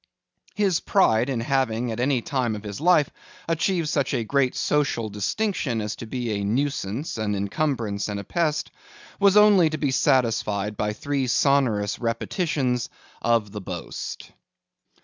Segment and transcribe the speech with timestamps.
[0.55, 3.11] His pride in having at any time of his life
[3.47, 8.23] achieved such a great social distinction as to be a nuisance, an incumbrance, and a
[8.23, 8.71] pest,
[9.19, 12.89] was only to be satisfied by three sonorous repetitions
[13.21, 14.31] of the boast.